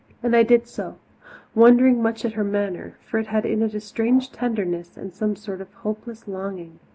And 0.23 0.35
I 0.35 0.41
did 0.41 0.67
so, 0.67 0.95
wondering 1.53 2.01
much 2.01 2.25
at 2.25 2.33
her 2.33 2.43
manner 2.43 2.97
for 3.05 3.19
it 3.19 3.27
had 3.27 3.45
in 3.45 3.61
it 3.61 3.75
a 3.75 3.79
strange 3.79 4.31
tenderness 4.31 4.97
and 4.97 5.13
some 5.13 5.35
sort 5.35 5.61
of 5.61 5.71
hopeless 5.73 6.27
longing. 6.27 6.79